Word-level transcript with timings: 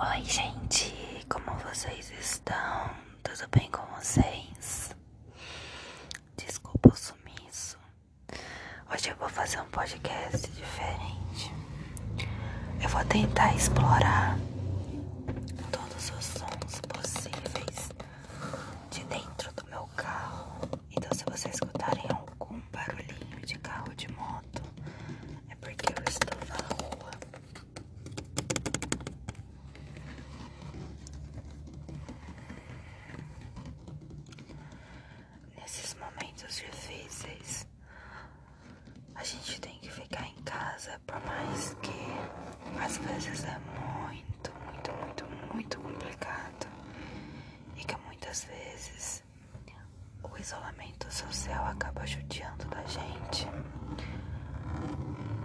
Oi, 0.00 0.24
gente, 0.24 0.94
como 1.28 1.56
vocês 1.58 2.10
estão? 2.20 2.90
Tudo 3.22 3.48
bem 3.50 3.68
com 3.70 3.84
vocês? 3.96 4.94
Desculpa 6.36 6.90
o 6.90 6.96
sumiço. 6.96 7.76
Hoje 8.92 9.08
eu 9.10 9.16
vou 9.16 9.28
fazer 9.28 9.60
um 9.60 9.68
podcast 9.70 10.48
diferente. 10.52 11.52
Eu 12.80 12.88
vou 12.88 13.04
tentar 13.06 13.54
explorar 13.54 14.38
todos 15.72 16.10
os 16.10 16.24
sons 16.24 16.80
possíveis 16.88 17.88
de 18.90 19.04
dentro 19.04 19.52
do 19.54 19.64
meu 19.68 19.86
carro. 19.96 20.60
Então, 20.90 21.10
se 21.12 21.24
vocês 21.24 21.54
escutarem 21.54 22.04
algum 22.10 22.60
barulhinho 22.72 23.40
de 23.44 23.58
carro 23.58 23.94
de 23.94 24.10
moto, 24.12 24.62
é 25.50 25.54
porque 25.56 25.92
eu 25.92 26.04
estou 26.08 26.38
na 26.48 26.56
rua. 26.74 27.10
Nesses 35.56 35.94
momentos 35.94 36.56
difíceis, 36.56 37.66
a 39.14 39.22
gente 39.24 39.60
tem 39.60 39.78
que 39.80 39.90
ficar 39.90 40.26
em 40.26 40.34
casa, 40.42 41.00
por 41.06 41.20
mais 41.26 41.74
que 41.82 41.98
às 42.80 42.96
vezes 42.98 43.44
é 43.44 43.58
muito, 44.08 44.52
muito, 44.64 44.92
muito, 44.94 45.24
muito 45.54 45.80
complicado 45.80 46.66
e 47.76 47.84
que 47.84 47.96
muitas 48.06 48.44
vezes 48.44 49.22
o 50.22 50.28
social 51.48 51.66
acaba 51.66 52.06
judiando 52.06 52.64
da 52.66 52.82
gente. 52.84 53.48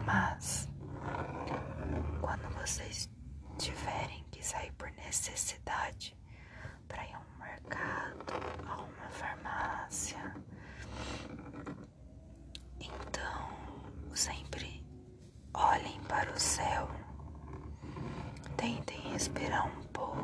Mas 0.05 0.67
quando 2.19 2.49
vocês 2.59 3.09
tiverem 3.57 4.25
que 4.29 4.45
sair 4.45 4.71
por 4.73 4.91
necessidade 4.91 6.15
para 6.87 7.05
ir 7.05 7.13
a 7.13 7.19
um 7.19 7.39
mercado, 7.39 8.33
a 8.67 8.81
uma 8.81 9.09
farmácia, 9.09 10.35
então 12.79 13.49
sempre 14.13 14.85
olhem 15.53 15.99
para 16.01 16.29
o 16.31 16.39
céu, 16.39 16.89
tentem 18.57 18.99
respirar 19.13 19.67
um 19.67 19.83
pouco. 19.83 20.22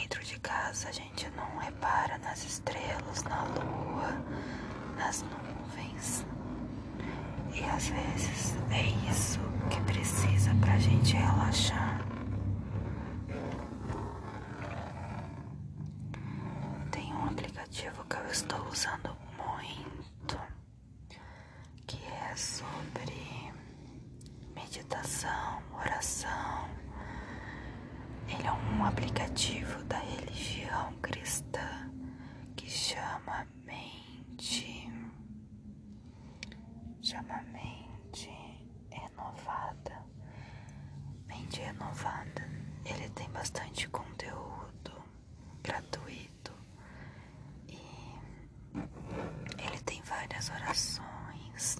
Dentro 0.00 0.22
de 0.24 0.38
casa 0.38 0.88
a 0.88 0.92
gente 0.92 1.28
não 1.30 1.58
repara 1.58 2.18
nas 2.18 2.44
estrelas, 2.44 3.22
na 3.24 3.42
lua, 3.42 4.24
nas 4.96 5.22
nuvens. 5.22 6.24
E 7.52 7.64
às 7.64 7.88
vezes 7.88 8.56
é 8.70 8.82
isso 9.10 9.40
que 9.68 9.80
precisa 9.92 10.54
pra 10.60 10.78
gente 10.78 11.16
relaxar. 11.16 12.00
Tem 16.92 17.12
um 17.12 17.24
aplicativo 17.26 18.04
que 18.04 18.16
eu 18.16 18.26
estou 18.26 18.68
usando 18.68 19.16
muito, 19.36 20.38
que 21.88 21.98
é 22.06 22.36
sobre 22.36 23.52
meditação, 24.54 25.60
oração. 25.76 26.68
Ele 28.28 28.46
é 28.46 28.52
um 28.52 28.84
aplicativo 28.84 29.82
da 29.84 29.98
religião 29.98 30.92
cristã 31.00 31.90
que 32.54 32.68
chama 32.70 33.17
Mente. 33.64 34.90
Chama 37.02 37.42
Mente 37.52 38.30
Renovada. 38.90 40.04
Mente 41.26 41.60
Renovada. 41.60 42.48
Ele 42.84 43.08
tem 43.10 43.28
bastante 43.30 43.88
conteúdo 43.88 44.92
gratuito 45.62 46.52
e 47.68 47.78
ele 49.58 49.78
tem 49.84 50.00
várias 50.02 50.48
orações, 50.50 51.76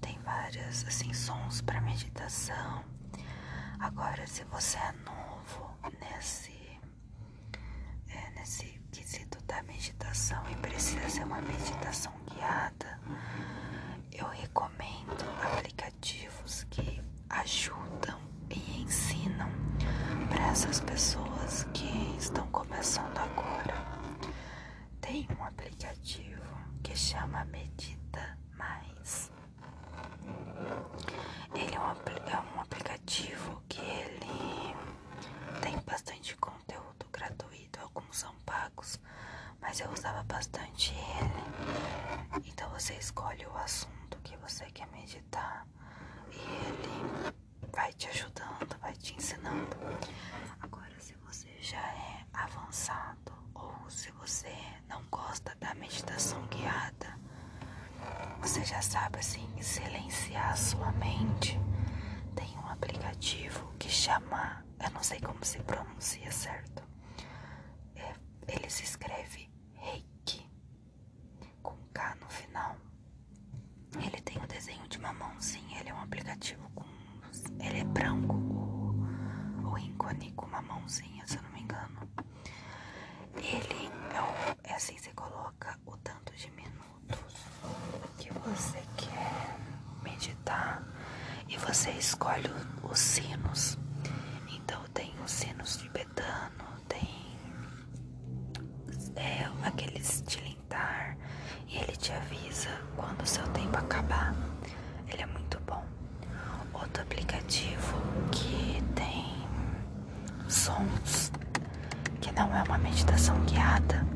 tem 0.00 0.18
várias 0.20 0.84
assim 0.86 1.12
sons 1.12 1.60
para 1.60 1.80
meditação. 1.80 2.84
Agora, 3.78 4.26
se 4.26 4.44
você 4.44 4.78
é 4.78 4.92
novo 5.04 5.76
nesse 6.00 6.52
é, 8.08 8.30
nesse 8.30 8.75
da 9.46 9.62
meditação 9.62 10.42
e 10.50 10.54
precisa 10.56 11.08
ser 11.08 11.24
uma 11.24 11.40
meditação 11.40 12.12
guiada, 12.30 13.00
eu 14.12 14.26
recomendo 14.28 15.24
aplicativos 15.42 16.64
que 16.70 17.02
ajudam 17.30 18.18
e 18.50 18.82
ensinam 18.82 19.48
para 20.28 20.46
essas 20.48 20.80
pessoas 20.80 21.64
que 21.72 22.16
estão 22.18 22.46
começando 22.48 23.16
agora. 23.18 23.74
Tem 25.00 25.26
um 25.38 25.44
aplicativo 25.44 26.42
que 26.82 26.96
chama 26.96 27.44
Medita 27.46 28.38
Mais. 28.56 29.30
Ele 31.54 31.74
é 31.74 31.80
um, 31.80 31.90
é 32.30 32.56
um 32.56 32.60
aplicativo 32.60 33.62
que 33.68 33.80
ele 33.80 34.74
tem 35.60 35.78
bastante 35.80 36.36
conteúdo 36.36 37.06
gratuito, 37.12 37.80
alguns 37.80 38.18
são 38.18 38.34
pagos, 38.44 38.98
mas 39.60 39.80
eu 39.80 39.90
usava 39.90 40.22
bastante 40.24 40.92
ele. 40.94 42.46
Então 42.46 42.68
você 42.70 42.94
escolhe 42.94 43.44
o 43.46 43.56
assunto 43.56 44.18
que 44.22 44.36
você 44.38 44.64
quer 44.66 44.86
meditar 44.88 45.66
e 46.32 46.38
ele 46.38 47.34
vai 47.72 47.92
te 47.92 48.08
ajudando, 48.08 48.76
vai 48.80 48.92
te 48.94 49.14
ensinando. 49.16 49.76
Agora, 50.60 50.98
se 51.00 51.14
você 51.26 51.48
já 51.60 51.80
é 51.80 52.24
avançado 52.32 53.32
ou 53.54 53.74
se 53.88 54.10
você 54.12 54.54
não 54.88 55.02
gosta 55.10 55.54
da 55.56 55.74
meditação 55.74 56.42
guiada, 56.46 57.16
sabe 58.82 59.18
assim 59.18 59.48
silenciar 59.62 60.56
sua 60.56 60.92
mente. 60.92 61.58
Tem 62.34 62.56
um 62.58 62.68
aplicativo 62.68 63.72
que 63.78 63.88
chama, 63.88 64.64
eu 64.82 64.90
não 64.90 65.02
sei 65.02 65.20
como 65.20 65.44
se 65.44 65.58
pronuncia 65.62 66.30
certo. 66.30 66.82
É, 67.94 68.14
ele 68.48 68.68
se 68.70 68.84
escreve 68.84 69.50
Reiki 69.74 70.48
com 71.62 71.76
K 71.94 72.14
no 72.20 72.28
final. 72.28 72.76
Ele 73.98 74.20
tem 74.20 74.36
o 74.42 74.46
desenho 74.46 74.86
de 74.88 74.98
uma 74.98 75.12
mãozinha, 75.12 75.80
ele 75.80 75.88
é 75.90 75.94
um 75.94 76.00
aplicativo 76.02 76.68
com. 76.74 76.84
Ele 77.60 77.80
é 77.80 77.84
branco, 77.84 78.34
o, 78.36 79.70
o 79.72 79.78
ícone 79.78 80.32
com 80.32 80.46
uma 80.46 80.62
mãozinha, 80.62 81.26
se 81.26 81.36
eu 81.36 81.42
não 81.42 81.50
me 81.50 81.62
engano. 81.62 82.08
Ele 83.36 83.90
é, 84.14 84.22
um, 84.22 84.56
é 84.64 84.74
assim, 84.74 84.96
você 84.98 85.12
coloca 85.12 85.78
o 85.86 85.96
tanto 85.98 86.34
de 86.34 86.50
minutos 86.52 87.34
que 88.18 88.32
você 88.32 88.82
quer 88.96 89.58
meditar 90.02 90.82
e 91.48 91.56
você 91.58 91.90
escolhe 91.92 92.50
os 92.82 92.98
sinos. 92.98 93.78
Então 94.50 94.82
tem 94.94 95.14
os 95.24 95.30
sinos 95.30 95.76
tibetano, 95.76 96.64
tem 96.88 97.36
é, 99.16 99.44
aqueles 99.66 100.22
tilintar 100.26 101.16
e 101.68 101.76
ele 101.78 101.96
te 101.96 102.12
avisa 102.12 102.70
quando 102.96 103.15
o 103.15 103.15
seu 103.26 103.46
tempo 103.48 103.76
acabar. 103.78 104.34
Ele 105.08 105.22
é 105.22 105.26
muito 105.26 105.58
bom. 105.66 105.82
Outro 106.74 107.02
aplicativo 107.02 107.96
que 108.30 108.82
tem 108.94 109.24
sons, 110.48 111.32
que 112.20 112.32
não 112.32 112.54
é 112.56 112.62
uma 112.62 112.78
meditação 112.78 113.38
guiada, 113.40 114.06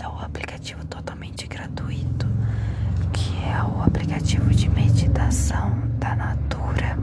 é 0.00 0.08
o 0.08 0.18
aplicativo 0.18 0.84
totalmente 0.86 1.46
gratuito, 1.46 2.26
que 3.12 3.44
é 3.44 3.62
o 3.62 3.82
aplicativo 3.82 4.50
de 4.50 4.68
meditação 4.68 5.70
da 5.98 6.14
Natura. 6.14 6.98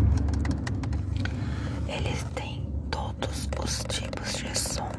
Ele 1.87 2.15
tem 2.35 2.67
todos 2.91 3.49
os 3.59 3.83
tipos 3.89 4.33
de 4.33 4.57
som, 4.57 4.89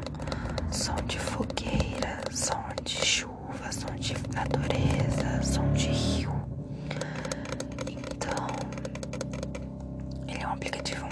som 0.71 0.95
de 1.07 1.17
fogueira, 1.19 2.19
som 2.31 2.61
de 2.83 3.05
chuva, 3.05 3.71
som 3.71 3.93
de 3.95 4.13
natureza, 4.33 5.41
som 5.43 5.71
de 5.73 5.87
rio. 5.87 6.31
Então, 7.89 8.47
ele 10.61 10.69
é 10.69 10.77
um 10.77 10.81
aplicativo 10.81 11.10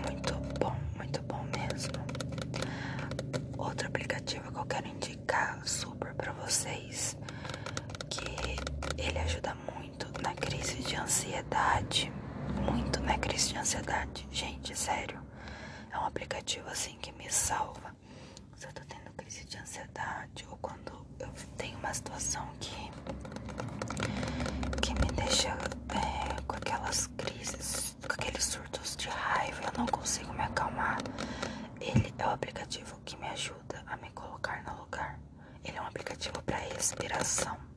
ótimo 36.20 36.44
para 36.44 36.58
a 36.58 36.74
respiração. 36.76 37.69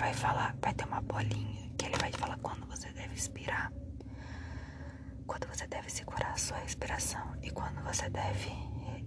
Vai 0.00 0.14
falar, 0.14 0.56
vai 0.62 0.72
ter 0.72 0.86
uma 0.86 1.02
bolinha 1.02 1.70
que 1.76 1.84
ele 1.84 1.96
vai 1.98 2.10
falar 2.12 2.38
quando 2.38 2.66
você 2.66 2.90
deve 2.92 3.14
expirar, 3.14 3.70
quando 5.26 5.46
você 5.46 5.66
deve 5.66 5.90
segurar 5.90 6.32
a 6.32 6.38
sua 6.38 6.56
respiração 6.56 7.36
e 7.42 7.50
quando 7.50 7.82
você 7.84 8.08
deve 8.08 8.50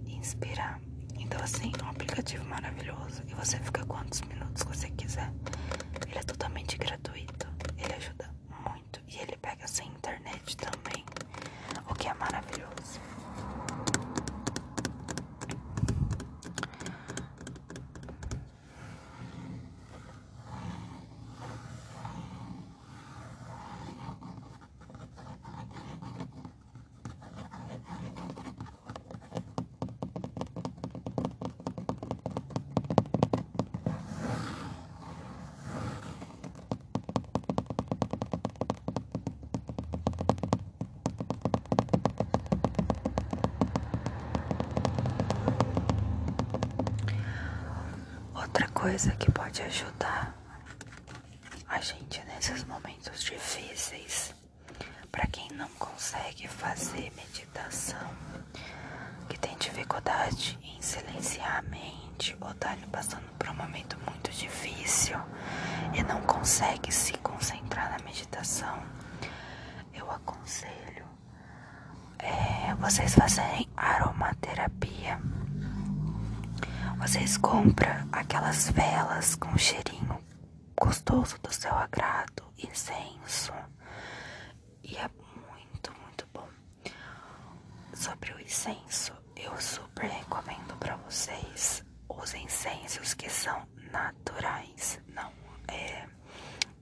inspirar. 0.06 0.80
Então 1.16 1.42
assim, 1.42 1.72
um 1.82 1.88
aplicativo 1.88 2.44
maravilhoso. 2.44 3.22
E 3.26 3.34
você 3.34 3.58
fica 3.58 3.84
quantos 3.86 4.20
minutos 4.22 4.62
você 4.62 4.88
quiser. 4.90 5.32
Ele 6.06 6.18
é 6.18 6.22
totalmente 6.22 6.78
gratuito, 6.78 7.48
ele 7.76 7.92
ajuda 7.94 8.30
muito. 8.64 9.02
E 9.08 9.18
ele 9.18 9.36
pega 9.38 9.66
sem 9.66 9.88
internet 9.88 10.56
também, 10.56 11.04
o 11.90 11.94
que 11.94 12.06
é 12.08 12.14
maravilhoso. 12.14 13.00
Outra 48.36 48.68
coisa 48.94 49.10
que 49.16 49.28
pode 49.32 49.60
ajudar 49.60 50.32
a 51.68 51.80
gente 51.80 52.22
nesses 52.26 52.62
momentos 52.62 53.24
difíceis, 53.24 54.32
para 55.10 55.26
quem 55.26 55.48
não 55.50 55.68
consegue 55.70 56.46
fazer 56.46 57.10
meditação, 57.16 58.08
que 59.28 59.36
tem 59.36 59.56
dificuldade 59.56 60.56
em 60.62 60.80
silenciar 60.80 61.58
a 61.58 61.62
mente 61.62 62.36
ou 62.40 62.54
tá 62.54 62.76
passando 62.92 63.28
por 63.36 63.48
um 63.48 63.54
momento 63.54 63.98
muito 64.08 64.30
difícil 64.30 65.18
e 65.92 66.00
não 66.04 66.20
consegue 66.20 66.92
se 66.92 67.14
concentrar 67.14 67.90
na 67.90 68.04
meditação, 68.04 68.80
eu 69.92 70.08
aconselho 70.08 71.04
é, 72.20 72.72
vocês 72.76 73.12
fazerem 73.12 73.68
aromaterapia. 73.76 75.20
Vocês 77.06 77.36
compram 77.36 78.08
aquelas 78.10 78.70
velas 78.70 79.34
com 79.34 79.58
cheirinho 79.58 80.24
gostoso 80.80 81.38
do 81.42 81.52
seu 81.52 81.70
agrado, 81.74 82.44
incenso. 82.56 83.52
E 84.82 84.96
é 84.96 85.06
muito, 85.36 85.92
muito 86.00 86.26
bom. 86.32 86.48
Sobre 87.92 88.32
o 88.32 88.40
incenso, 88.40 89.12
eu 89.36 89.54
super 89.60 90.08
recomendo 90.08 90.74
para 90.78 90.96
vocês 90.96 91.84
os 92.08 92.32
incensos 92.34 93.12
que 93.12 93.28
são 93.28 93.68
naturais, 93.92 94.98
não 95.06 95.30
é 95.68 96.06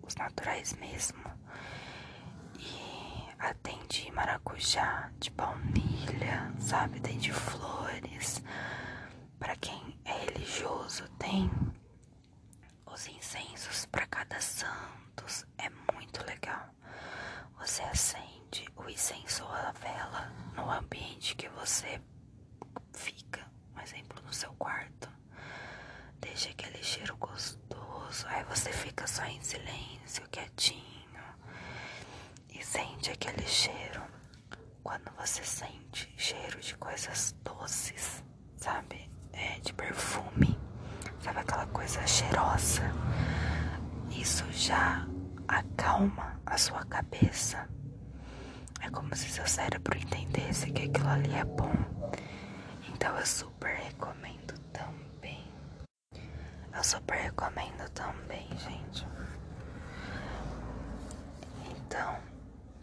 os 0.03 0.15
naturais 0.15 0.73
mesmo. 0.75 1.21
E 2.59 3.29
a 3.41 3.53
tem 3.55 3.79
de 3.89 4.11
maracujá, 4.13 5.11
de 5.19 5.31
baunilha, 5.31 6.53
sabe? 6.61 7.01
Tem 7.01 7.19
de 7.19 7.33
flores. 7.33 8.41
Para 9.39 9.57
quem 9.57 9.99
é 10.05 10.13
religioso, 10.27 11.05
tem 11.33 11.51
os 12.85 13.09
incensos 13.09 13.87
para 13.87 14.07
cada 14.07 14.39
santos. 14.39 15.47
É 15.57 15.71
muito 15.95 16.23
legal. 16.27 16.69
Você 17.59 17.81
acende 17.85 18.67
o 18.77 18.87
incenso 18.87 19.43
ou 19.43 19.51
a 19.51 19.73
vela 19.73 20.31
no 20.55 20.71
ambiente 20.71 21.35
que 21.35 21.49
você 21.49 22.03
fica, 22.93 23.51
por 23.73 23.83
exemplo, 23.83 24.23
no 24.27 24.33
seu 24.35 24.53
quarto. 24.57 25.09
Deixa 26.21 26.51
aquele 26.51 26.85
cheiro 26.85 27.17
gostoso. 27.17 28.27
Aí 28.29 28.45
você 28.45 28.71
fica 28.71 29.07
só 29.07 29.25
em 29.25 29.41
silêncio, 29.41 30.29
quietinho. 30.29 31.25
E 32.51 32.63
sente 32.63 33.11
aquele 33.11 33.47
cheiro. 33.47 34.03
Quando 34.83 35.11
você 35.17 35.43
sente 35.43 36.13
cheiro 36.15 36.61
de 36.61 36.77
coisas 36.77 37.35
doces, 37.43 38.23
sabe? 38.59 39.11
É, 39.33 39.59
de 39.61 39.73
perfume, 39.73 40.62
sabe 41.23 41.39
aquela 41.41 41.67
coisa 41.67 42.05
cheirosa? 42.07 42.83
Isso 44.11 44.45
já 44.53 45.07
acalma 45.49 46.41
a 46.45 46.59
sua 46.59 46.85
cabeça. 46.85 47.69
É 48.81 48.91
como 48.91 49.15
se 49.15 49.29
seu 49.31 49.47
cérebro 49.47 49.97
entendesse 49.97 50.71
que 50.73 50.83
aquilo 50.83 51.09
ali 51.09 51.33
é 51.35 51.45
bom. 51.45 51.73
Então 52.89 53.17
eu 53.17 53.27
super 53.27 53.75
recomendo 53.75 54.59
também. 54.73 55.45
Eu 56.75 56.83
super 56.85 57.17
recomendo 57.17 57.89
também, 57.91 58.49
gente. 58.59 59.07
Então, 61.71 62.19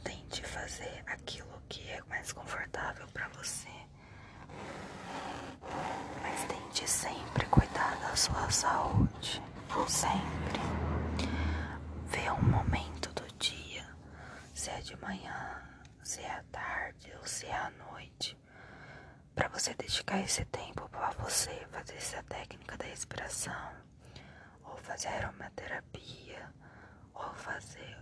tente 0.04 0.44
fazer 0.44 1.04
aquilo 1.08 1.62
que 1.68 1.90
é 1.90 2.02
mais 2.08 2.32
confortável 2.32 3.06
para 3.14 3.28
você. 3.30 3.68
Mas 6.22 6.44
tente 6.46 6.90
sempre 6.90 7.46
cuidar 7.48 7.96
da 8.02 8.16
sua 8.16 8.50
saúde. 8.50 9.42
Sempre. 9.88 10.60
Vê 12.06 12.30
um 12.32 12.44
momento 12.44 13.12
do 13.14 13.28
dia, 13.40 13.84
se 14.54 14.70
é 14.70 14.80
de 14.82 14.96
manhã, 14.98 15.62
se 16.04 16.22
é 16.22 16.32
à 16.32 16.44
tarde 16.52 17.12
ou 17.20 17.26
se 17.26 17.48
é 17.48 17.56
à 17.56 17.72
noite, 17.72 18.38
para 19.34 19.48
você 19.48 19.74
dedicar 19.74 20.20
esse 20.20 20.46
tempo 20.46 20.88
para 20.90 21.10
você 21.12 21.50
fazer 21.72 21.96
essa 21.96 22.22
técnica 22.24 22.78
da 22.78 22.86
respiração, 22.86 23.72
ou 24.64 24.78
fazer 24.78 25.08
aromaterapia, 25.08 26.54
ou 27.14 27.34
fazer 27.34 27.98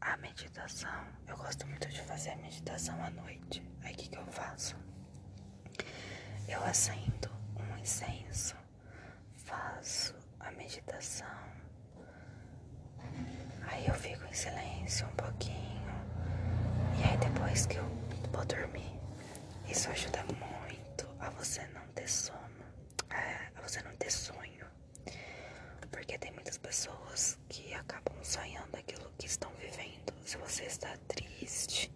a 0.00 0.16
meditação. 0.16 1.06
Eu 1.26 1.36
gosto 1.36 1.66
muito 1.66 1.88
de 1.88 2.02
fazer 2.02 2.30
a 2.30 2.36
meditação 2.36 3.00
à 3.04 3.10
noite. 3.10 3.62
Aí 3.82 3.92
o 3.92 3.96
que, 3.96 4.08
que 4.08 4.18
eu 4.18 4.26
faço? 4.26 4.76
Eu 6.48 6.62
acendo 6.64 7.30
um 7.56 7.78
incenso, 7.78 8.56
faço 9.36 10.14
a 10.40 10.50
meditação. 10.52 11.26
Aí 13.70 13.86
eu 13.86 13.94
fico 13.94 14.24
em 14.26 14.32
silêncio 14.32 15.06
um 15.06 15.14
pouquinho. 15.16 15.92
E 16.98 17.02
aí 17.04 17.16
depois 17.18 17.66
que 17.66 17.76
eu 17.76 17.84
vou 18.32 18.44
dormir, 18.46 18.98
isso 19.68 19.90
ajuda 19.90 20.24
muito 20.24 21.06
a 21.20 21.30
você 21.30 21.66
não 21.68 21.86
ter 21.88 22.08
sono, 22.08 22.38
a 23.10 23.60
você 23.62 23.82
não 23.82 23.94
ter 23.96 24.10
sonho. 24.10 24.66
Porque 25.90 26.18
tem 26.18 26.32
muitas 26.32 26.58
pessoas 26.58 27.38
que 27.48 27.72
acabam 27.74 28.16
sonhando 28.22 28.74
aquilo 28.76 29.10
que 29.18 29.26
estão 29.26 29.50
vivendo. 29.60 30.12
Se 30.24 30.36
você 30.38 30.64
está 30.64 30.96
triste 31.08 31.92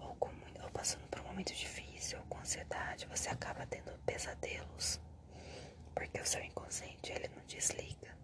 ou, 0.00 0.14
com, 0.16 0.30
ou 0.62 0.70
passando 0.70 1.06
por 1.08 1.20
um 1.20 1.24
momento 1.24 1.52
difícil 1.54 1.77
ansiedade, 2.48 3.06
você 3.06 3.28
acaba 3.28 3.66
tendo 3.66 3.92
pesadelos. 4.06 4.98
Porque 5.94 6.18
o 6.18 6.26
seu 6.26 6.42
inconsciente 6.42 7.12
ele 7.12 7.28
não 7.28 7.44
desliga. 7.46 8.16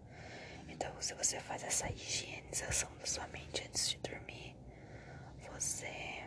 Então, 0.67 0.91
se 1.01 1.13
você 1.15 1.39
faz 1.41 1.63
essa 1.63 1.91
higienização 1.91 2.91
da 2.99 3.05
sua 3.07 3.27
mente 3.29 3.63
antes 3.67 3.91
de 3.91 3.99
dormir, 3.99 4.57
você 5.53 6.25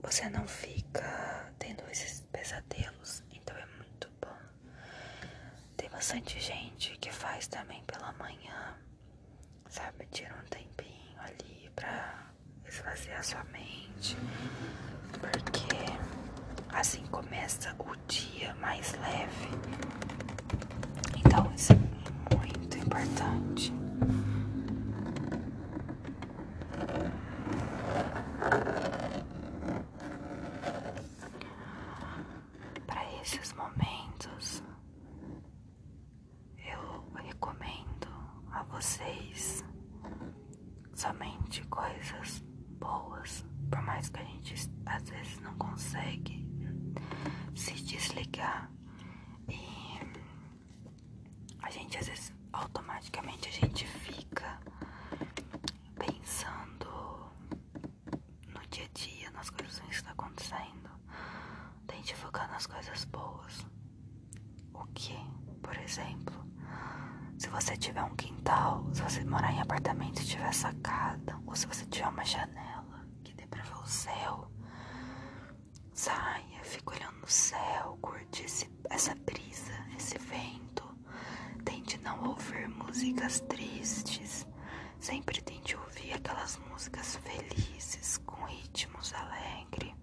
você 0.00 0.28
não 0.30 0.46
fica 0.48 1.52
tendo 1.58 1.82
esses 1.90 2.20
pesadelos. 2.32 3.22
Então 3.30 3.56
é 3.56 3.66
muito 3.76 4.10
bom. 4.20 4.36
Tem 5.76 5.88
bastante 5.90 6.40
gente 6.40 6.96
que 6.98 7.10
faz 7.12 7.46
também 7.46 7.82
pela 7.84 8.12
manhã, 8.14 8.78
sabe? 9.68 10.06
Tira 10.06 10.34
um 10.34 10.44
tempinho 10.48 11.20
ali 11.20 11.70
pra 11.74 12.32
esvaziar 12.66 13.24
sua 13.24 13.44
mente, 13.44 14.16
porque 15.20 15.98
assim 16.72 17.04
começa 17.06 17.74
o 17.78 17.96
dia 18.08 18.54
mais 18.60 18.92
leve. 19.00 19.48
Então 21.18 21.52
isso 21.54 21.72
é 21.72 22.36
muito 22.36 22.78
importante. 22.78 23.72
importante. 23.72 23.72
Para 32.86 33.20
esses 33.22 33.52
momentos, 33.54 34.62
eu 36.58 37.12
recomendo 37.22 38.08
a 38.52 38.62
vocês 38.64 39.64
somente 40.94 41.62
coisas 41.66 42.42
boas, 42.78 43.44
por 43.70 43.82
mais 43.82 44.08
que 44.08 44.20
a 44.20 44.24
gente 44.24 44.70
às 44.86 45.02
vezes 45.10 45.40
não 45.40 45.54
consegue 45.56 46.44
se 47.54 47.74
desligar 47.74 48.70
e 49.48 50.00
a 51.62 51.70
gente 51.70 51.98
às 51.98 52.08
vezes 52.08 52.32
automaticamente 52.52 53.48
a 53.48 53.52
gente 53.52 53.86
fica 53.86 54.58
pensando 55.98 56.86
no 58.52 58.63
dia 58.74 58.86
a 58.86 58.98
dia, 58.98 59.30
nas 59.30 59.50
coisas 59.50 59.78
que 59.78 59.94
estão 59.94 60.12
acontecendo. 60.12 60.90
Tente 61.86 62.12
focar 62.16 62.50
nas 62.50 62.66
coisas 62.66 63.04
boas. 63.04 63.64
O 64.72 64.84
que, 64.86 65.16
por 65.62 65.76
exemplo, 65.76 66.44
se 67.38 67.48
você 67.50 67.76
tiver 67.76 68.02
um 68.02 68.16
quintal, 68.16 68.84
se 68.92 69.00
você 69.00 69.24
morar 69.24 69.52
em 69.52 69.60
apartamento 69.60 70.20
e 70.20 70.26
tiver 70.26 70.52
sacada, 70.52 71.40
ou 71.46 71.54
se 71.54 71.68
você 71.68 71.86
tiver 71.86 72.08
uma 72.08 72.24
janela 72.24 73.06
que 73.22 73.32
dê 73.34 73.46
pra 73.46 73.62
ver 73.62 73.76
o 73.76 73.86
céu, 73.86 74.50
saia, 75.92 76.64
fica 76.64 76.96
olhando 76.96 77.20
no 77.20 77.28
céu, 77.28 77.96
curte 78.02 78.42
esse, 78.44 78.68
essa 78.90 79.14
brisa, 79.14 79.72
esse 79.96 80.18
vento. 80.18 80.84
Tente 81.64 81.96
não 81.98 82.30
ouvir 82.30 82.68
músicas 82.68 83.38
tristes. 83.42 84.48
Sempre 84.98 85.40
tente 85.42 85.76
ouvir 85.76 86.14
aquelas 86.14 86.56
músicas 86.70 87.16
felizes, 87.16 87.73
ritmos 88.74 89.14
alegres. 89.14 89.94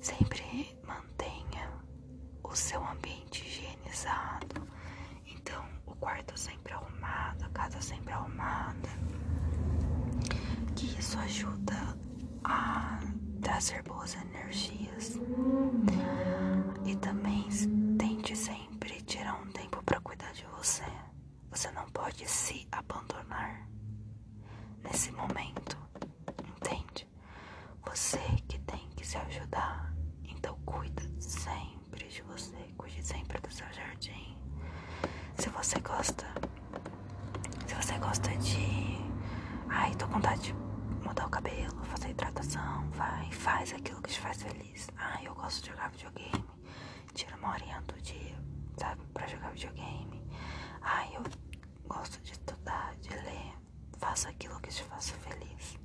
Sempre 0.00 0.78
mantenha 0.86 1.72
o 2.44 2.54
seu 2.54 2.80
ambiente 2.86 3.44
higienizado. 3.44 4.68
Então, 5.26 5.64
o 5.84 5.94
quarto 5.96 6.38
sempre 6.38 6.72
arrumado, 6.72 7.44
a 7.44 7.48
casa 7.48 7.80
sempre 7.80 8.12
arrumada. 8.12 8.88
Que 10.76 10.86
isso 10.98 11.18
ajuda 11.18 11.98
a 12.44 13.00
trazer 13.42 13.82
boas 13.82 14.14
energias. 14.14 15.18
E 16.84 16.94
também 16.96 17.48
tente 17.98 18.36
sempre 18.36 19.02
tirar 19.02 19.34
um 19.42 19.46
tempo 19.50 19.82
para 19.82 20.00
cuidar 20.00 20.32
de 20.32 20.46
você. 20.56 20.84
Você 21.50 21.70
não 21.72 21.88
pode 21.90 22.28
se 22.30 22.68
abandonar 22.70 23.68
nesse 24.84 25.10
momento, 25.12 25.76
entende? 26.56 27.08
Você 27.86 28.18
que 28.48 28.58
tem 28.60 28.88
que 28.96 29.06
se 29.06 29.16
ajudar. 29.16 29.94
Então 30.24 30.58
cuida 30.64 31.02
sempre 31.20 32.08
de 32.08 32.22
você, 32.22 32.56
cuide 32.76 33.02
sempre 33.06 33.38
do 33.40 33.52
seu 33.52 33.66
jardim. 33.72 34.36
Se 35.36 35.48
você 35.50 35.78
gosta, 35.80 36.26
se 37.66 37.74
você 37.74 37.98
gosta 37.98 38.30
de, 38.38 38.98
ai, 39.68 39.94
tô 39.94 40.06
com 40.06 40.14
vontade 40.14 40.42
de 40.42 40.54
mudar 41.06 41.26
o 41.26 41.30
cabelo, 41.30 41.84
fazer 41.84 42.10
hidratação, 42.10 42.90
vai, 42.92 43.28
faz 43.44 43.74
aquilo 43.74 44.00
que 44.00 44.08
te 44.10 44.20
faz 44.20 44.42
feliz. 44.42 44.88
Ai, 44.96 45.26
eu 45.26 45.34
gosto 45.34 45.62
de 45.62 45.70
jogar 45.70 45.90
videogame, 45.90 46.44
tira 47.12 47.36
uma 47.36 47.50
horinha 47.50 47.78
do 47.82 48.00
dia, 48.00 48.36
sabe, 48.78 49.02
pra 49.12 49.26
jogar 49.26 49.50
videogame. 49.50 50.22
Ai, 50.80 51.14
eu 51.14 51.22
gosto 51.86 52.18
de 52.22 52.32
estudar, 52.32 52.94
de 53.02 53.10
ler, 53.10 53.52
faça 53.98 54.30
aquilo 54.30 54.58
que 54.60 54.70
te 54.70 54.82
faça 54.84 55.12
feliz. 55.16 55.78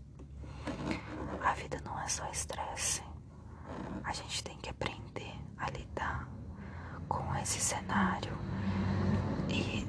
A 1.43 1.53
vida 1.53 1.81
não 1.83 1.99
é 1.99 2.07
só 2.07 2.29
estresse. 2.31 3.03
A 4.05 4.13
gente 4.13 4.41
tem 4.41 4.57
que 4.59 4.69
aprender 4.69 5.35
a 5.57 5.69
lidar 5.69 6.29
com 7.09 7.35
esse 7.35 7.59
cenário 7.59 8.37
e, 9.49 9.85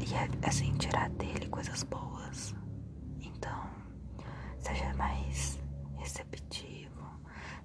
e 0.00 0.46
assim 0.48 0.74
tirar 0.78 1.10
dele 1.10 1.48
coisas 1.48 1.82
boas. 1.82 2.54
Então, 3.20 3.68
seja 4.58 4.94
mais 4.94 5.58
receptivo, 6.04 7.02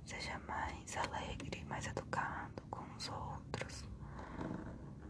seja 0.05 0.39
mais 0.47 0.95
alegre, 0.97 1.63
mais 1.67 1.85
educado 1.87 2.63
com 2.71 2.83
os 2.95 3.09
outros. 3.09 3.83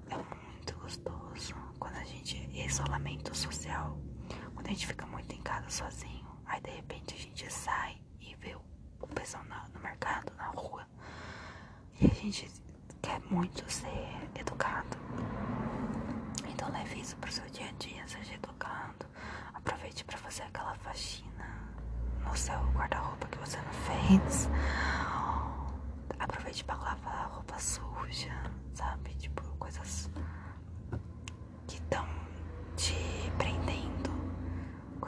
É 0.09 0.15
muito 0.17 0.77
gostoso 0.79 1.55
quando 1.79 1.95
a 1.95 2.03
gente. 2.03 2.37
Isolamento 2.79 3.35
social. 3.35 3.97
Quando 4.55 4.67
a 4.67 4.69
gente 4.69 4.87
fica 4.87 5.05
muito 5.05 5.33
em 5.35 5.41
casa 5.41 5.69
sozinho. 5.69 6.25
Aí 6.45 6.61
de 6.61 6.69
repente 6.71 7.13
a 7.13 7.17
gente 7.17 7.51
sai 7.51 7.97
e 8.21 8.33
vê 8.35 8.55
o 9.01 9.07
pessoal 9.07 9.43
no 9.73 9.79
mercado, 9.81 10.31
na 10.37 10.45
rua. 10.47 10.87
E 11.99 12.05
a 12.05 12.13
gente 12.13 12.49
quer 13.01 13.19
muito 13.29 13.69
ser 13.69 14.07
educado. 14.39 14.97
Então 16.47 16.71
leve 16.71 17.01
isso 17.01 17.17
pro 17.17 17.29
seu 17.29 17.45
dia 17.49 17.67
a 17.67 17.71
dia, 17.73 18.07
seja 18.07 18.33
educado. 18.35 19.05
Aproveite 19.53 20.05
para 20.05 20.17
fazer 20.17 20.43
aquela 20.43 20.73
faxina 20.75 21.45
no 22.25 22.35
seu 22.37 22.59
guarda-roupa 22.71 23.27
que 23.27 23.37
você 23.39 23.57
não 23.57 23.73
fez. 23.73 24.49
Aproveite 26.17 26.63
para 26.63 26.77
lavar 26.77 27.25
a 27.25 27.27
roupa 27.27 27.59
suja, 27.59 28.31
sabe? 28.73 29.13
Tipo, 29.15 29.43
coisas 29.57 30.09
que 31.67 31.75
estão 31.75 32.07
te 32.75 32.95
prendendo. 33.37 34.09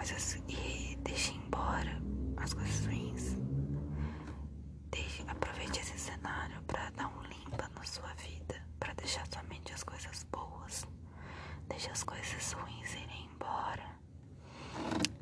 Coisas 0.01 0.41
e 0.47 0.97
deixe 1.03 1.31
embora 1.31 2.01
as 2.37 2.55
coisas 2.55 2.85
ruins. 2.87 3.37
Deixe, 4.89 5.21
aproveite 5.27 5.79
esse 5.79 5.99
cenário 5.99 6.59
para 6.63 6.89
dar 6.89 7.07
um 7.07 7.21
limpa 7.21 7.69
na 7.75 7.83
sua 7.83 8.11
vida, 8.15 8.55
para 8.79 8.93
deixar 8.95 9.27
somente 9.31 9.71
as 9.71 9.83
coisas 9.83 10.23
boas. 10.31 10.87
Deixe 11.67 11.91
as 11.91 12.01
coisas 12.03 12.51
ruins 12.53 12.93
irem 12.95 13.29
embora. 13.31 13.95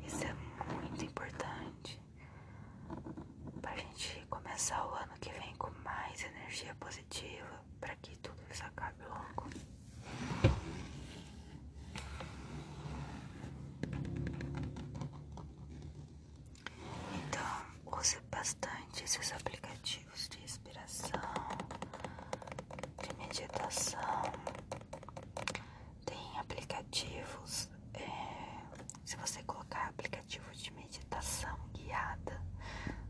Isso 0.06 0.24
é 0.24 0.34
muito 0.72 1.04
importante 1.04 2.00
pra 3.60 3.76
gente 3.76 4.26
começar 4.30 4.86
o 4.86 4.94
ano 4.94 5.12
que 5.20 5.30
vem 5.30 5.54
com 5.56 5.70
mais 5.84 6.24
energia 6.24 6.74
positiva 6.76 7.62
para 7.78 7.94
que 7.96 8.16
tudo 8.16 8.38
isso 8.50 8.64
acabe 8.64 9.02
logo. 9.04 9.50
Então, 17.14 17.98
use 17.98 18.18
bastante 18.30 19.04
esses 19.04 19.32
aplicativos 19.32 20.28
de 20.28 20.42
inspiração, 20.42 21.20
de 23.02 23.16
meditação. 23.16 24.22
Tem 26.04 26.38
aplicativos, 26.38 27.68
é, 27.94 28.58
se 29.04 29.16
você 29.16 29.42
colocar 29.44 29.88
aplicativo 29.88 30.50
de 30.54 30.70
meditação 30.72 31.56
guiada 31.72 32.40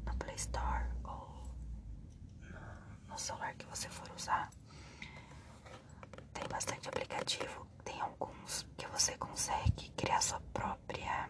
no 0.06 0.14
Play 0.16 0.34
Store 0.36 0.86
ou 1.04 1.42
no, 2.42 3.08
no 3.12 3.18
celular 3.18 3.54
que 3.54 3.66
você 3.66 3.88
for 3.88 4.10
usar, 4.16 4.50
tem 6.32 6.46
bastante 6.48 6.88
aplicativo. 6.88 7.66
Tem 7.84 8.00
alguns 8.00 8.66
que 8.76 8.86
você 8.88 9.16
consegue 9.16 9.90
criar 9.96 10.20
sua 10.20 10.40
própria 10.52 11.28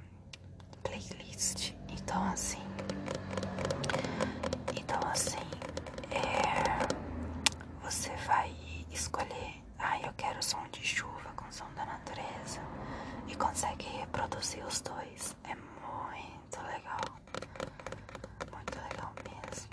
playlist. 0.83 1.73
Então 1.89 2.23
assim, 2.33 2.63
então 4.77 4.99
assim, 5.11 5.39
é, 6.11 6.87
você 7.83 8.11
vai 8.27 8.55
escolher, 8.91 9.63
ah, 9.79 10.01
eu 10.01 10.13
quero 10.15 10.43
som 10.43 10.63
de 10.73 10.83
chuva 10.85 11.31
com 11.37 11.51
som 11.53 11.67
da 11.75 11.85
natureza 11.85 12.61
e 13.29 13.35
consegue 13.37 13.87
reproduzir 13.87 14.65
os 14.67 14.81
dois. 14.81 15.37
É 15.45 15.55
muito 15.55 16.61
legal, 16.63 17.01
muito 18.53 18.79
legal 18.81 19.13
mesmo. 19.25 19.71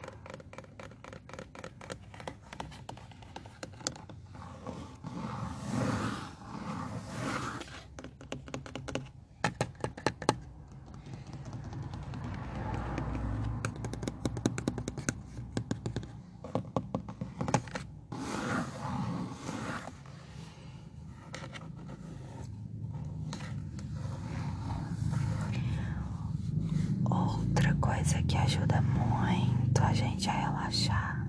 Outra 27.10 27.76
coisa 27.88 28.22
que 28.24 28.38
ajuda 28.38 28.82
muito 28.82 29.82
a 29.82 29.94
gente 29.94 30.30
a 30.30 30.34
relaxar 30.34 31.28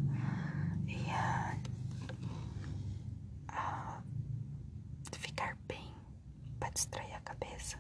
e 0.88 1.08
a, 1.10 1.56
a 3.48 4.02
ficar 5.12 5.56
bem, 5.68 5.94
para 6.58 6.70
distrair 6.70 7.14
a 7.14 7.20
cabeça 7.20 7.78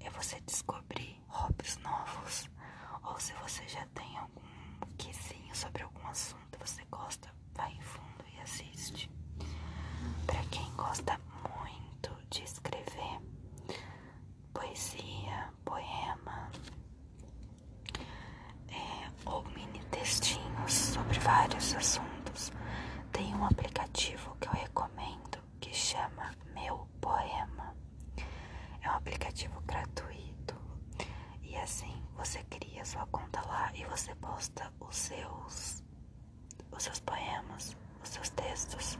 é 0.00 0.10
você 0.10 0.40
descobrir 0.40 1.20
hobbies 1.28 1.78
novos. 1.78 2.50
Ou 3.04 3.18
se 3.20 3.32
você 3.34 3.66
já 3.68 3.86
tem 3.94 4.16
algum 4.18 4.40
quesinho 4.98 5.54
sobre 5.54 5.84
algum 5.84 6.06
assunto 6.08 6.58
você 6.58 6.84
gosta, 6.90 7.28
vai 7.54 7.72
em 7.72 7.80
fundo 7.80 8.24
e 8.34 8.40
assiste. 8.40 9.08
Para 10.26 10.42
quem 10.50 10.68
gosta 10.74 11.18
muito 11.48 12.10
de 12.30 12.42
escrever 12.42 13.20
poesia, 14.52 15.52
poema 15.64 16.50
é, 18.68 19.10
ou 19.28 19.44
mini 19.50 19.80
textinhos 19.90 20.72
sobre 20.72 21.18
vários 21.20 21.74
assuntos, 21.74 22.52
tem 23.12 23.34
um 23.34 23.44
aplicativo 23.44 24.36
que 24.40 24.48
eu 24.48 24.52
recomendo 24.52 25.38
que 25.60 25.74
chama 25.74 26.32
Meu 26.54 26.86
Poema. 27.00 27.74
É 28.80 28.88
um 28.90 28.94
aplicativo 28.94 29.60
gratuito 29.66 30.54
e 31.42 31.56
assim 31.56 32.02
você 32.16 32.42
cria 32.44 32.84
sua 32.84 33.06
conta 33.06 33.40
lá 33.46 33.70
e 33.74 33.84
você 33.84 34.14
posta 34.16 34.72
os 34.80 34.96
seus 34.96 35.82
os 36.70 36.82
seus 36.82 37.00
poemas, 37.00 37.76
os 38.02 38.08
seus 38.08 38.28
textos. 38.30 38.98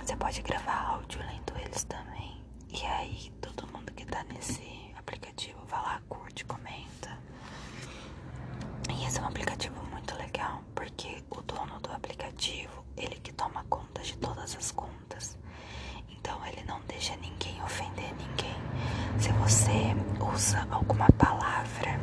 Você 0.00 0.13
pode 0.24 0.40
gravar 0.40 0.86
áudio 0.94 1.20
lendo 1.20 1.52
eles 1.62 1.84
também. 1.84 2.42
E 2.70 2.82
aí 2.86 3.30
todo 3.42 3.70
mundo 3.70 3.92
que 3.92 4.06
tá 4.06 4.24
nesse 4.32 4.90
aplicativo 4.96 5.60
vai 5.66 5.82
lá, 5.82 6.00
curte, 6.08 6.46
comenta. 6.46 7.18
E 8.90 9.04
esse 9.04 9.18
é 9.18 9.22
um 9.22 9.26
aplicativo 9.26 9.84
muito 9.90 10.16
legal, 10.16 10.62
porque 10.74 11.22
o 11.28 11.42
dono 11.42 11.78
do 11.80 11.92
aplicativo, 11.92 12.86
ele 12.96 13.16
que 13.16 13.34
toma 13.34 13.66
conta 13.68 14.00
de 14.00 14.16
todas 14.16 14.56
as 14.56 14.72
contas. 14.72 15.36
Então 16.08 16.40
ele 16.46 16.64
não 16.64 16.80
deixa 16.88 17.14
ninguém 17.16 17.62
ofender 17.62 18.10
ninguém. 18.14 18.56
Se 19.18 19.30
você 19.32 19.94
usa 20.32 20.66
alguma 20.70 21.06
palavra 21.18 22.00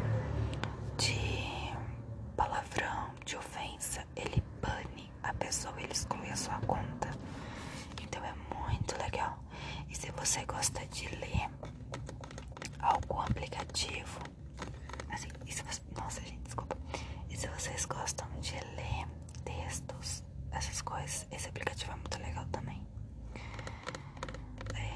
de 0.95 1.73
palavrão, 2.37 3.15
de 3.25 3.35
ofensa, 3.35 4.05
ele 4.15 4.43
bane 4.61 5.11
a 5.23 5.33
pessoa, 5.33 5.73
ele 5.79 5.91
exclui 5.91 6.29
a 6.29 6.35
sua 6.35 6.59
conta. 6.67 7.09
Então 8.01 8.23
é 8.25 8.33
muito 8.55 8.97
legal. 8.97 9.37
E 9.89 9.95
se 9.95 10.11
você 10.11 10.43
gosta 10.45 10.85
de 10.87 11.07
ler 11.15 11.49
algum 12.79 13.19
aplicativo, 13.21 14.19
assim, 15.11 15.27
e 15.45 15.51
se 15.53 15.63
você, 15.63 15.81
nossa 15.97 16.19
gente, 16.21 16.41
desculpa. 16.43 16.77
E 17.29 17.37
se 17.37 17.47
vocês 17.47 17.85
gostam 17.85 18.27
de 18.39 18.53
ler 18.75 19.07
textos, 19.45 20.23
essas 20.51 20.81
coisas, 20.81 21.27
esse 21.31 21.47
aplicativo 21.47 21.91
é 21.91 21.95
muito 21.95 22.19
legal 22.19 22.45
também. 22.51 22.81
É... 24.73 24.91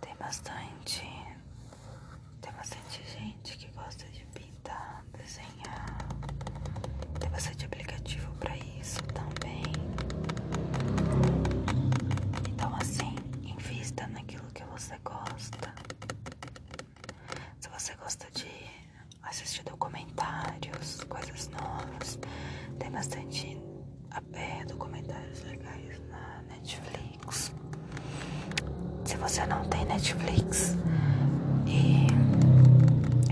Tem 0.00 0.14
bastante. 0.30 1.02
Tem 2.40 2.52
bastante 2.52 3.02
gente 3.18 3.58
que 3.58 3.66
gosta 3.72 4.06
de 4.10 4.24
pintar, 4.26 5.04
desenhar. 5.18 5.98
Tem 7.18 7.28
bastante 7.28 7.64
aplicativo 7.64 8.32
para 8.34 8.56
isso 8.56 9.02
também. 9.12 9.64
Então, 12.48 12.72
assim, 12.76 13.12
invista 13.42 14.06
naquilo 14.06 14.46
que 14.52 14.62
você 14.66 14.96
gosta. 15.02 15.74
Se 17.58 17.68
você 17.68 17.96
gosta 17.96 18.30
de 18.30 18.46
assistir 19.24 19.64
documentários, 19.64 21.02
coisas 21.08 21.48
novas, 21.48 22.20
tem 22.78 22.88
bastante 22.92 23.60
é, 24.34 24.64
documentários 24.64 25.42
legais 25.42 26.00
na 26.08 26.42
Netflix. 26.42 27.52
Você 29.20 29.46
não 29.46 29.64
tem 29.68 29.84
Netflix, 29.84 30.76
e 31.66 32.06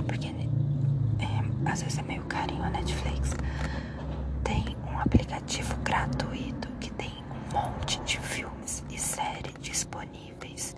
porque 0.03 0.29
é, 0.29 1.71
às 1.71 1.83
vezes 1.83 1.99
é 1.99 2.03
meio 2.03 2.23
carinho 2.25 2.63
a 2.63 2.71
Netflix, 2.71 3.35
tem 4.45 4.77
um 4.87 4.99
aplicativo 4.99 5.75
gratuito 5.79 6.69
que 6.81 6.91
tem 6.93 7.11
um 7.33 7.53
monte 7.53 8.01
de 8.03 8.19
filmes 8.21 8.85
e 8.91 8.99
séries 8.99 9.55
disponíveis. 9.61 10.77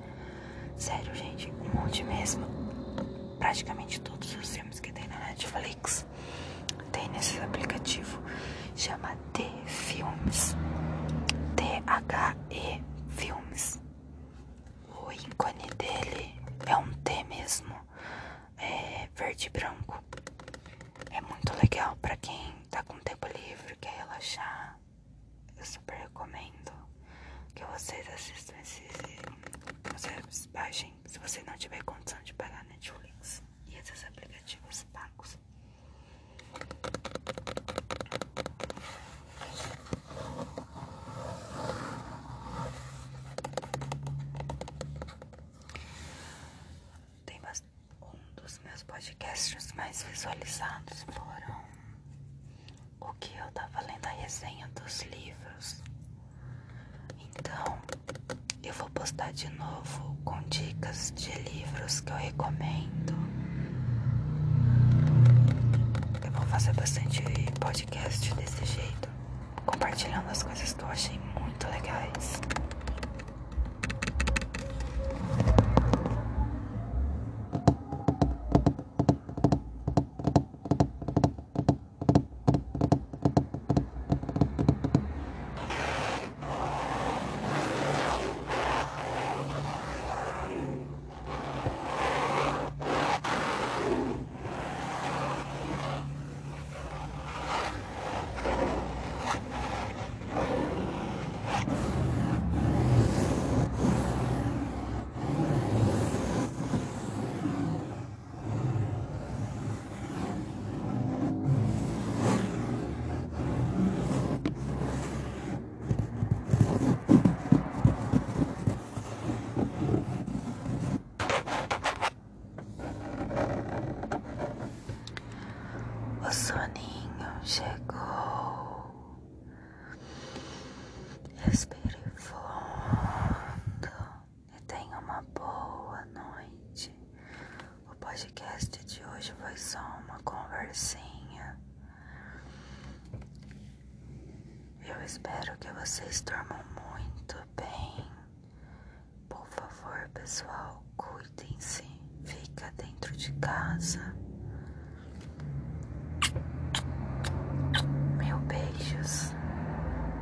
Sério, 0.77 1.15
gente, 1.15 1.53
um 1.53 1.81
monte 1.81 2.03
mesmo. 2.05 2.47
Praticamente 3.39 4.01
todos 4.01 4.35
os 4.37 4.49
filmes 4.57 4.81
que 4.81 4.93
tem 4.93 5.07
na 5.09 5.19
Netflix 5.19 6.07
tem 6.93 7.09
nesse 7.11 7.39
aplicativo. 7.41 8.21
Chama 8.77 9.15
T 9.33 9.45
Filmes. 9.67 10.57
T-H-E 11.57 12.83
Filmes. 13.09 13.81
O 14.89 15.13
ícone 15.13 15.69
dele 15.77 16.35
é 16.67 16.77
um 16.77 16.89
T 17.03 17.25
mesmo. 17.25 17.75
É 18.59 19.09
verde 19.15 19.47
e 19.47 19.51
branco. 19.51 20.03
É 21.11 21.21
muito 21.21 21.53
legal 21.61 21.97
pra 22.01 22.17
quem 22.17 22.55
tá 22.71 22.83
com 22.85 22.99
tempo 23.01 23.27
livre, 23.29 23.77
quer 23.81 23.95
relaxar. 23.97 24.79
Eu 25.59 25.65
super 25.65 25.95
recomendo 25.97 26.73
que 27.55 27.65
vocês 27.65 28.07
assistam 28.15 28.55
esse. 28.63 28.83
Que 29.83 29.93
vocês 29.93 30.47
baixem 30.47 30.95
se 31.07 31.19
você 31.19 31.43
não 31.47 31.57
tiver 31.57 31.83
condição 31.85 32.19
de 32.23 32.33
pagar 32.35 32.65
Netflix 32.67 33.43
e 33.67 33.77
esses 33.77 34.05
aplicativos 34.05 34.85
pagos. 34.93 35.39
Tem 47.27 47.41
meus 48.81 48.83
podcasts 48.83 49.73
mais 49.73 50.03
visualizados 50.05 51.05
foram 51.13 51.61
o 53.01 53.13
que 53.15 53.37
eu 53.37 53.51
tava 53.53 53.81
lendo 53.81 54.07
a 54.07 54.11
resenha 54.11 54.69
dos 54.69 55.03
livros. 55.03 55.83
Então, 57.19 57.79
eu 58.63 58.73
vou 58.75 58.89
postar 58.91 59.33
de 59.33 59.49
novo 59.51 60.17
com 60.25 60.41
dicas 60.45 61.13
de 61.17 61.31
livros 61.51 62.01
que 62.01 62.11
eu 62.13 62.17
recomendo. 62.17 63.15
Eu 66.25 66.33
vou 66.33 66.47
fazer 66.47 66.73
bastante 66.75 67.23
podcast 67.61 68.35
desse 68.35 68.65
jeito, 68.65 69.09
compartilhando 69.67 70.29
as 70.31 70.43
coisas 70.43 70.73
que 70.73 70.83
eu 70.83 70.89
achei 70.89 71.19
muito 71.39 71.67
legais. 71.69 72.41